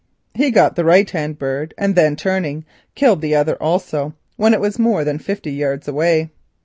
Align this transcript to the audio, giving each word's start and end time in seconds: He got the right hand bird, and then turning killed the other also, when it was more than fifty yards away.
He 0.33 0.49
got 0.49 0.75
the 0.75 0.83
right 0.83 1.07
hand 1.07 1.37
bird, 1.37 1.75
and 1.77 1.93
then 1.95 2.15
turning 2.15 2.65
killed 2.95 3.21
the 3.21 3.35
other 3.35 3.53
also, 3.61 4.15
when 4.35 4.51
it 4.55 4.59
was 4.59 4.79
more 4.79 5.03
than 5.03 5.19
fifty 5.19 5.51
yards 5.51 5.87
away. 5.87 6.31